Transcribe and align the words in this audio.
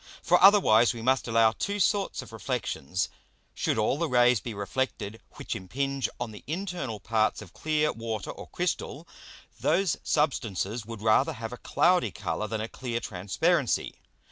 For 0.23 0.41
otherwise 0.43 0.95
we 0.95 1.03
must 1.03 1.27
allow 1.27 1.51
two 1.51 1.79
sorts 1.79 2.23
of 2.23 2.31
Reflexions. 2.33 3.07
Should 3.53 3.77
all 3.77 3.99
the 3.99 4.09
Rays 4.09 4.39
be 4.39 4.55
reflected 4.55 5.21
which 5.33 5.55
impinge 5.55 6.09
on 6.19 6.31
the 6.31 6.43
internal 6.47 6.99
parts 6.99 7.39
of 7.39 7.53
clear 7.53 7.93
Water 7.93 8.31
or 8.31 8.47
Crystal, 8.47 9.07
those 9.59 9.97
Substances 10.01 10.87
would 10.87 11.03
rather 11.03 11.33
have 11.33 11.53
a 11.53 11.57
cloudy 11.57 12.09
Colour 12.09 12.47
than 12.47 12.61
a 12.61 12.67
clear 12.67 12.99
Transparency. 12.99 13.99